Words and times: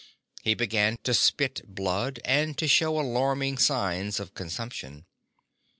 He 0.41 0.55
began 0.55 0.97
to 1.03 1.13
spit 1.13 1.61
blood 1.75 2.19
and 2.25 2.57
to 2.57 2.67
show 2.67 2.99
alarming 2.99 3.59
signs 3.59 4.19
of 4.19 4.33
consumption. 4.33 5.05